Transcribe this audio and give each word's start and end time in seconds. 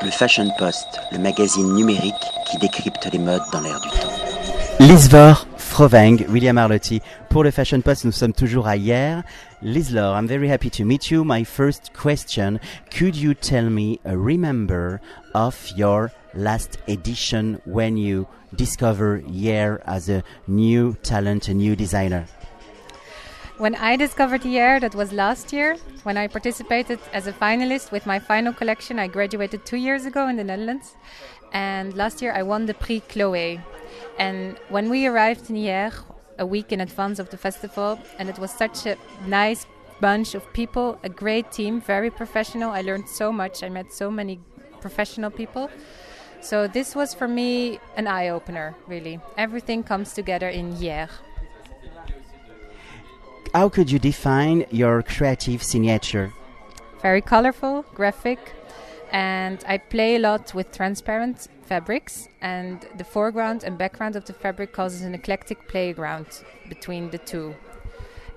Le 0.00 0.10
Fashion 0.10 0.48
Post, 0.58 1.00
le 1.10 1.18
magazine 1.18 1.74
numérique 1.74 2.14
qui 2.48 2.56
décrypte 2.58 3.08
les 3.12 3.18
modes 3.18 3.42
dans 3.52 3.60
l'air 3.60 3.80
du 3.80 3.88
temps. 3.88 4.12
Lisvor 4.78 5.46
Froveng, 5.56 6.24
William 6.28 6.56
Arlotti. 6.56 7.00
Pour 7.28 7.42
le 7.42 7.50
Fashion 7.50 7.80
Post, 7.80 8.04
nous 8.04 8.12
sommes 8.12 8.32
toujours 8.32 8.68
à 8.68 8.76
hier. 8.76 9.24
Lislor, 9.60 10.16
I'm 10.16 10.28
very 10.28 10.48
happy 10.48 10.70
to 10.70 10.84
meet 10.84 11.10
you. 11.10 11.24
My 11.24 11.44
first 11.44 11.90
question, 11.92 12.60
could 12.96 13.16
you 13.16 13.34
tell 13.34 13.68
me 13.68 13.98
a 14.04 14.16
remember 14.16 15.00
of 15.34 15.56
your 15.76 16.12
last 16.32 16.78
edition 16.86 17.58
when 17.66 17.96
you 17.96 18.28
discover 18.54 19.20
Yer 19.28 19.80
as 19.84 20.08
a 20.08 20.22
new 20.46 20.94
talent, 21.02 21.48
a 21.48 21.54
new 21.54 21.74
designer? 21.74 22.24
When 23.58 23.74
I 23.74 23.96
discovered 23.96 24.42
Hyères, 24.42 24.82
that 24.82 24.94
was 24.94 25.12
last 25.12 25.52
year, 25.52 25.76
when 26.04 26.16
I 26.16 26.28
participated 26.28 27.00
as 27.12 27.26
a 27.26 27.32
finalist 27.32 27.90
with 27.90 28.06
my 28.06 28.20
final 28.20 28.52
collection. 28.52 29.00
I 29.00 29.08
graduated 29.08 29.66
two 29.66 29.78
years 29.78 30.04
ago 30.06 30.28
in 30.28 30.36
the 30.36 30.44
Netherlands. 30.44 30.94
And 31.52 31.92
last 31.96 32.22
year 32.22 32.32
I 32.32 32.44
won 32.44 32.66
the 32.66 32.74
Prix 32.74 33.02
Chloé. 33.08 33.60
And 34.16 34.56
when 34.68 34.88
we 34.88 35.08
arrived 35.08 35.50
in 35.50 35.56
Hyères, 35.56 36.04
a 36.38 36.46
week 36.46 36.70
in 36.70 36.80
advance 36.80 37.18
of 37.18 37.30
the 37.30 37.36
festival, 37.36 37.98
and 38.16 38.28
it 38.28 38.38
was 38.38 38.52
such 38.52 38.86
a 38.86 38.96
nice 39.26 39.66
bunch 40.00 40.36
of 40.36 40.52
people, 40.52 40.96
a 41.02 41.08
great 41.08 41.50
team, 41.50 41.80
very 41.80 42.10
professional. 42.10 42.70
I 42.70 42.82
learned 42.82 43.08
so 43.08 43.32
much. 43.32 43.64
I 43.64 43.70
met 43.70 43.92
so 43.92 44.08
many 44.08 44.38
professional 44.80 45.32
people. 45.32 45.68
So 46.40 46.68
this 46.68 46.94
was 46.94 47.12
for 47.12 47.26
me 47.26 47.80
an 47.96 48.06
eye 48.06 48.28
opener, 48.28 48.76
really. 48.86 49.18
Everything 49.36 49.82
comes 49.82 50.12
together 50.12 50.48
in 50.48 50.74
Hyères. 50.76 51.10
How 53.58 53.68
could 53.68 53.90
you 53.90 53.98
define 53.98 54.66
your 54.70 55.02
creative 55.02 55.64
signature? 55.64 56.32
Very 57.02 57.20
colorful, 57.20 57.84
graphic, 57.92 58.38
and 59.10 59.64
I 59.66 59.78
play 59.78 60.14
a 60.14 60.20
lot 60.20 60.54
with 60.54 60.70
transparent 60.70 61.48
fabrics, 61.64 62.28
and 62.40 62.86
the 62.96 63.02
foreground 63.02 63.64
and 63.64 63.76
background 63.76 64.14
of 64.14 64.26
the 64.26 64.32
fabric 64.32 64.72
causes 64.72 65.02
an 65.02 65.12
eclectic 65.12 65.66
playground 65.66 66.26
between 66.68 67.10
the 67.10 67.18
two. 67.18 67.56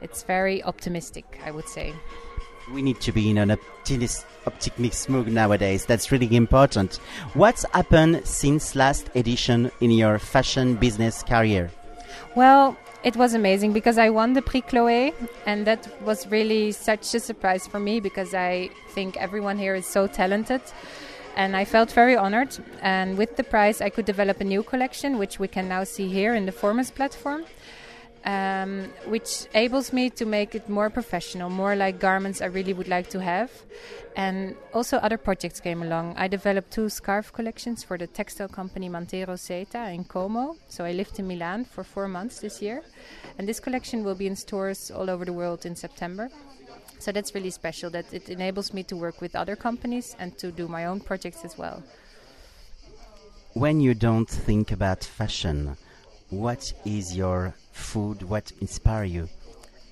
It's 0.02 0.24
very 0.24 0.64
optimistic, 0.64 1.40
I 1.46 1.52
would 1.52 1.70
say. 1.70 1.94
We 2.74 2.82
need 2.82 3.00
to 3.02 3.12
be 3.12 3.30
in 3.30 3.38
an 3.38 3.50
optimis- 3.50 4.26
optimistic 4.48 5.08
mood 5.08 5.28
nowadays. 5.28 5.86
That's 5.86 6.12
really 6.12 6.36
important. 6.36 6.96
What's 7.36 7.64
happened 7.76 8.26
since 8.26 8.76
last 8.76 9.12
edition 9.14 9.70
in 9.82 9.92
your 9.92 10.18
fashion 10.18 10.78
business 10.78 11.22
career? 11.22 11.70
Well, 12.36 12.78
it 13.04 13.16
was 13.16 13.34
amazing 13.34 13.74
because 13.74 13.98
I 13.98 14.10
won 14.10 14.34
the 14.34 14.42
Prix 14.42 14.62
Chloé, 14.64 15.14
and 15.46 15.66
that 15.66 15.88
was 16.04 16.28
really 16.28 16.72
such 16.72 17.14
a 17.16 17.20
surprise 17.20 17.68
for 17.68 17.80
me 17.80 18.00
because 18.00 18.34
I 18.34 18.70
think 18.90 19.18
everyone 19.18 19.58
here 19.58 19.76
is 19.76 19.86
so 19.86 20.08
talented. 20.08 20.62
And 21.36 21.56
I 21.56 21.66
felt 21.66 21.92
very 21.92 22.16
honored. 22.16 22.58
And 22.82 23.18
with 23.18 23.38
the 23.38 23.44
prize, 23.44 23.82
I 23.82 23.90
could 23.90 24.06
develop 24.06 24.42
a 24.42 24.44
new 24.44 24.64
collection, 24.64 25.18
which 25.18 25.40
we 25.40 25.48
can 25.48 25.68
now 25.68 25.84
see 25.84 26.10
here 26.10 26.36
in 26.36 26.46
the 26.46 26.52
Formers 26.52 26.92
platform 26.92 27.46
um, 28.26 28.90
which 29.06 29.46
enables 29.54 29.92
me 29.92 30.10
to 30.12 30.26
make 30.26 30.54
it 30.54 30.70
more 30.70 30.90
professional, 30.90 31.50
more 31.50 31.76
like 31.76 32.00
garments 32.00 32.42
I 32.42 32.46
really 32.46 32.74
would 32.74 32.88
like 32.88 33.10
to 33.12 33.22
have. 33.22 33.52
And 34.16 34.56
also 34.74 34.98
other 34.98 35.18
projects 35.18 35.60
came 35.60 35.82
along. 35.82 36.16
I 36.18 36.28
developed 36.28 36.72
two 36.72 36.90
scarf 36.90 37.32
collections 37.34 37.84
for 37.84 37.98
the 37.98 38.08
textile 38.08 38.50
company 38.50 38.90
Mantero 38.90 39.40
Seta 39.40 39.90
in 39.90 40.04
Como. 40.04 40.58
So 40.68 40.84
I 40.86 40.92
lived 40.92 41.18
in 41.18 41.28
Milan 41.28 41.66
for 41.66 41.84
four 41.84 42.08
months 42.08 42.40
this 42.40 42.62
year. 42.62 42.84
And 43.38 43.48
this 43.48 43.60
collection 43.60 44.04
will 44.04 44.16
be 44.16 44.28
in 44.28 44.36
stores 44.36 44.92
all 44.92 45.10
over 45.10 45.26
the 45.26 45.34
world 45.34 45.66
in 45.66 45.76
September. 45.76 46.30
So 47.00 47.12
that's 47.12 47.34
really 47.34 47.50
special 47.50 47.90
that 47.92 48.14
it 48.14 48.30
enables 48.30 48.74
me 48.74 48.84
to 48.84 48.96
work 48.96 49.22
with 49.22 49.36
other 49.36 49.56
companies 49.56 50.16
and 50.20 50.38
to 50.38 50.52
do 50.52 50.68
my 50.68 50.86
own 50.86 51.00
projects 51.00 51.44
as 51.44 51.58
well. 51.58 51.82
When 53.54 53.82
you 53.82 53.96
don't 53.96 54.30
think 54.30 54.72
about 54.72 55.04
fashion, 55.04 55.78
what 56.32 56.74
is 56.86 57.16
your 57.16 57.54
food? 57.72 58.24
What 58.24 58.52
inspire 58.62 59.04
you? 59.04 59.28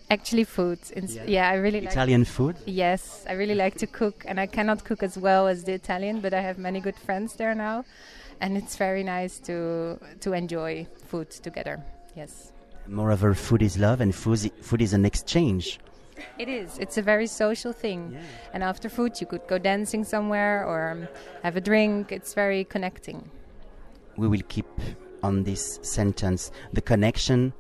Actually, 0.10 0.44
food. 0.46 0.80
Ins- 0.96 1.16
Yeah. 1.16 1.24
yeah. 1.28 1.50
I 1.50 1.54
really 1.56 1.82
like. 1.82 1.92
Italian 1.92 2.26
food? 2.26 2.56
Yes, 2.66 3.26
I 3.30 3.34
really 3.34 3.54
like 3.56 3.76
to 3.78 3.88
cook, 3.88 4.26
and 4.28 4.40
I 4.40 4.48
cannot 4.48 4.84
cook 4.84 5.04
as 5.04 5.18
well 5.18 5.48
as 5.48 5.64
the 5.64 5.74
Italian, 5.74 6.20
but 6.20 6.34
I 6.34 6.42
have 6.42 6.58
many 6.58 6.80
good 6.82 6.96
friends 6.98 7.36
there 7.36 7.54
now, 7.54 7.86
and 8.42 8.58
it's 8.58 8.76
very 8.76 9.04
nice 9.04 9.38
to 9.48 10.00
to 10.22 10.34
enjoy 10.34 10.88
food 11.10 11.30
together. 11.30 11.78
Yes, 12.16 12.52
Moreover, 12.88 13.36
food 13.36 13.62
is 13.62 13.78
love, 13.78 14.02
and 14.02 14.16
food 14.16 14.34
is, 14.34 14.50
food 14.62 14.82
is 14.82 14.94
an 14.94 15.06
exchange. 15.06 15.80
it 16.40 16.50
is. 16.50 16.80
It's 16.80 16.98
a 16.98 17.04
very 17.04 17.28
social 17.28 17.72
thing, 17.72 18.18
and 18.54 18.64
after 18.64 18.90
food, 18.90 19.22
you 19.22 19.28
could 19.28 19.46
go 19.48 19.58
dancing 19.60 20.04
somewhere 20.04 20.66
or 20.66 20.90
um, 20.92 21.08
have 21.44 21.56
a 21.56 21.62
drink. 21.62 22.12
It's 22.12 22.34
very 22.34 22.64
connecting. 22.64 23.30
We 24.18 24.28
will 24.28 24.42
keep 24.48 24.66
on 25.24 25.44
this 25.44 25.80
sentence 25.82 26.52
the 26.74 26.82
connection, 26.82 27.54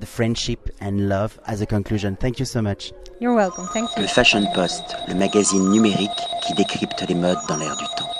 the 0.00 0.06
friendship, 0.06 0.70
and 0.80 1.08
love 1.08 1.38
as 1.46 1.60
a 1.60 1.66
conclusion. 1.66 2.16
Thank 2.16 2.38
you 2.38 2.44
so 2.44 2.62
much. 2.62 2.92
You're 3.20 3.34
welcome. 3.34 3.66
Thank 3.68 3.90
you. 3.96 4.02
Le 4.02 4.08
Fashion 4.08 4.46
Post, 4.54 4.96
le 5.08 5.14
magazine 5.14 5.70
numérique 5.70 6.10
qui 6.46 6.54
décrypte 6.54 7.04
les 7.08 7.14
modes 7.14 7.38
dans 7.48 7.56
l'air 7.56 7.76
du 7.76 7.84
temps. 7.96 8.17